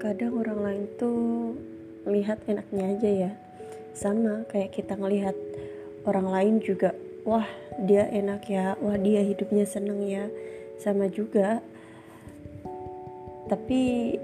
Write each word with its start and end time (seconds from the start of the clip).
kadang 0.00 0.32
orang 0.40 0.60
lain 0.64 0.84
tuh 0.96 1.52
melihat 2.08 2.40
enaknya 2.48 2.84
aja 2.96 3.10
ya. 3.28 3.32
Sama 3.92 4.48
kayak 4.48 4.72
kita 4.72 4.96
ngelihat 4.96 5.36
orang 6.08 6.32
lain 6.32 6.54
juga 6.64 6.96
wah 7.28 7.44
dia 7.84 8.08
enak 8.08 8.48
ya 8.48 8.80
wah 8.80 8.96
dia 8.96 9.20
hidupnya 9.20 9.68
seneng 9.68 10.00
ya. 10.08 10.32
Sama 10.80 11.12
juga 11.12 11.60
tapi 13.52 14.16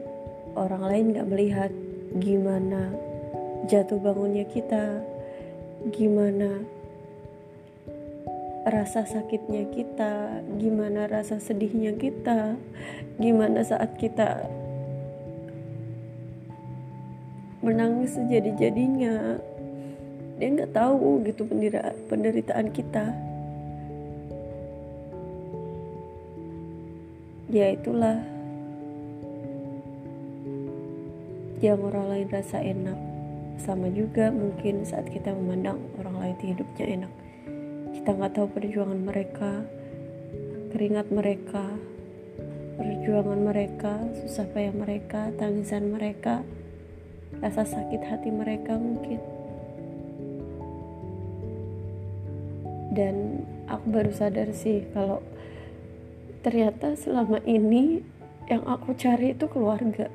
orang 0.57 0.82
lain 0.89 1.13
gak 1.13 1.29
melihat 1.29 1.73
gimana 2.17 2.97
jatuh 3.69 4.01
bangunnya 4.01 4.49
kita 4.49 5.05
gimana 5.93 6.65
rasa 8.65 9.05
sakitnya 9.05 9.69
kita 9.71 10.41
gimana 10.56 11.06
rasa 11.06 11.37
sedihnya 11.38 11.95
kita 11.95 12.56
gimana 13.20 13.62
saat 13.62 13.95
kita 13.98 14.47
menangis 17.66 18.15
sejadi-jadinya. 18.15 19.43
Dia 20.38 20.48
nggak 20.55 20.70
tahu 20.70 21.27
gitu 21.27 21.43
penderitaan 22.06 22.70
kita. 22.70 23.11
Ya 27.51 27.75
itulah. 27.75 28.23
Yang 31.59 31.80
orang 31.91 32.06
lain 32.15 32.29
rasa 32.30 32.62
enak. 32.62 32.98
Sama 33.59 33.91
juga 33.91 34.30
mungkin 34.30 34.87
saat 34.87 35.11
kita 35.11 35.34
memandang 35.34 35.83
orang 35.98 36.17
lain 36.23 36.55
hidupnya 36.55 36.87
enak. 36.87 37.12
Kita 37.98 38.14
nggak 38.14 38.33
tahu 38.39 38.47
perjuangan 38.55 39.01
mereka 39.03 39.67
keringat 40.77 41.09
mereka 41.09 41.64
perjuangan 42.77 43.41
mereka 43.48 43.97
susah 44.20 44.44
payah 44.53 44.77
mereka 44.77 45.33
tangisan 45.41 45.89
mereka 45.89 46.44
rasa 47.41 47.69
sakit 47.69 48.03
hati 48.06 48.29
mereka 48.33 48.77
mungkin. 48.77 49.20
Dan 52.97 53.45
aku 53.69 53.93
baru 53.93 54.12
sadar 54.15 54.56
sih 54.56 54.89
kalau 54.97 55.20
ternyata 56.41 56.97
selama 56.97 57.43
ini 57.45 58.01
yang 58.48 58.65
aku 58.65 58.97
cari 58.97 59.34
itu 59.37 59.45
keluarga. 59.51 60.09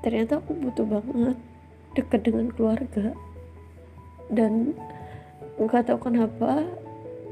Ternyata 0.00 0.40
aku 0.40 0.54
butuh 0.54 0.86
banget 0.86 1.36
deket 1.98 2.20
dengan 2.22 2.52
keluarga. 2.54 3.16
Dan 4.30 4.78
nggak 5.58 5.90
tahu 5.90 5.98
kenapa 6.08 6.62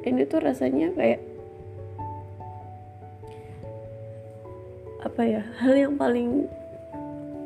ini 0.05 0.27
tuh 0.27 0.43
rasanya 0.43 0.93
kayak 0.93 1.23
apa 4.99 5.23
ya 5.23 5.43
hal 5.63 5.73
yang 5.79 5.95
paling 5.95 6.51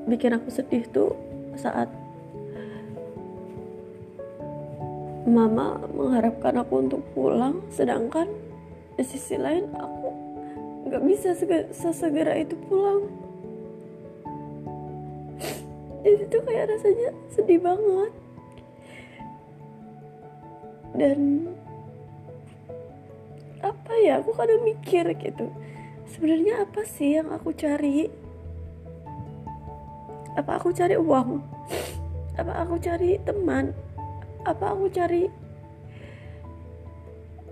bikin 0.06 0.34
aku 0.34 0.48
sedih 0.50 0.82
tuh 0.90 1.14
saat 1.54 1.86
mama 5.22 5.78
mengharapkan 5.94 6.58
aku 6.58 6.82
untuk 6.82 7.00
pulang 7.14 7.62
sedangkan 7.70 8.26
di 8.98 9.04
sisi 9.06 9.38
lain 9.38 9.70
aku 9.78 10.10
nggak 10.82 11.02
bisa 11.08 11.32
sesegera 11.72 12.36
itu 12.36 12.58
pulang. 12.68 13.06
Jadi 16.02 16.26
tuh 16.26 16.42
kayak 16.42 16.66
rasanya 16.74 17.14
sedih 17.30 17.62
banget. 17.62 18.12
Dan 20.92 21.48
apa 23.62 23.92
ya 24.02 24.18
aku 24.20 24.34
kadang 24.34 24.66
mikir 24.66 25.06
gitu 25.16 25.48
sebenarnya 26.10 26.66
apa 26.66 26.82
sih 26.82 27.16
yang 27.16 27.30
aku 27.30 27.54
cari 27.54 28.10
apa 30.32 30.56
aku 30.56 30.72
cari 30.72 30.96
uang? 30.96 31.44
Apa 32.40 32.64
aku 32.64 32.80
cari 32.80 33.20
teman? 33.28 33.76
Apa 34.48 34.72
aku 34.72 34.88
cari 34.88 35.28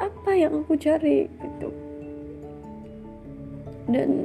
apa 0.00 0.30
yang 0.32 0.64
aku 0.64 0.74
cari 0.80 1.28
gitu. 1.28 1.68
Dan 3.84 4.24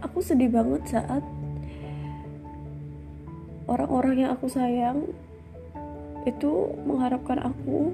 aku 0.00 0.24
sedih 0.24 0.48
banget 0.48 0.88
saat 0.88 1.20
orang-orang 3.68 4.24
yang 4.24 4.30
aku 4.32 4.48
sayang 4.48 5.04
itu 6.24 6.72
mengharapkan 6.88 7.44
aku. 7.44 7.92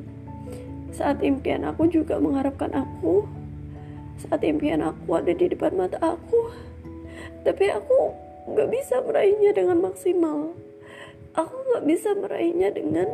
Saat 0.95 1.27
impian 1.27 1.67
aku 1.67 1.91
juga 1.91 2.23
mengharapkan 2.23 2.71
aku. 2.71 3.27
Saat 4.15 4.47
impian 4.47 4.79
aku 4.79 5.19
ada 5.19 5.35
di 5.35 5.51
depan 5.51 5.75
mata 5.75 5.99
aku. 5.99 6.55
Tapi 7.43 7.67
aku 7.75 8.15
nggak 8.45 8.69
bisa 8.69 9.01
meraihnya 9.01 9.51
dengan 9.57 9.79
maksimal. 9.81 10.53
Aku 11.35 11.55
nggak 11.55 11.85
bisa 11.89 12.15
meraihnya 12.15 12.69
dengan 12.71 13.09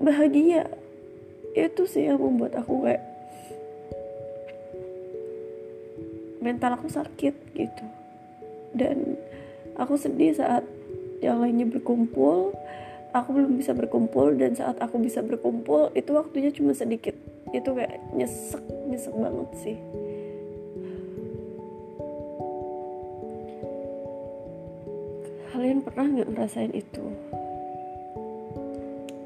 bahagia. 0.00 0.70
Itu 1.52 1.84
sih 1.90 2.06
yang 2.06 2.22
membuat 2.22 2.54
aku 2.54 2.86
kayak 2.86 3.02
mental 6.38 6.78
aku 6.78 6.88
sakit 6.88 7.34
gitu. 7.58 7.86
Dan 8.72 9.18
aku 9.74 9.98
sedih 9.98 10.32
saat 10.38 10.62
yang 11.18 11.42
lainnya 11.42 11.66
berkumpul 11.66 12.54
aku 13.10 13.34
belum 13.34 13.58
bisa 13.58 13.72
berkumpul 13.72 14.36
dan 14.36 14.54
saat 14.54 14.76
aku 14.78 15.00
bisa 15.00 15.24
berkumpul 15.24 15.90
itu 15.98 16.14
waktunya 16.14 16.54
cuma 16.54 16.72
sedikit. 16.76 17.16
Itu 17.50 17.74
kayak 17.74 18.14
nyesek 18.14 18.62
nyesek 18.88 19.14
banget 19.16 19.50
sih 19.60 19.76
kalian 25.58 25.82
pernah 25.82 26.06
nggak 26.06 26.30
ngerasain 26.30 26.70
itu? 26.70 27.02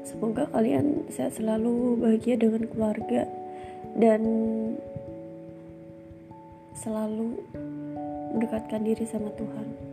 Semoga 0.01 0.49
kalian 0.49 1.05
sehat 1.13 1.37
selalu 1.37 2.01
bahagia 2.01 2.41
dengan 2.41 2.65
keluarga 2.73 3.29
dan 3.93 4.21
selalu 6.73 7.37
mendekatkan 8.33 8.81
diri 8.81 9.05
sama 9.05 9.29
Tuhan 9.37 9.92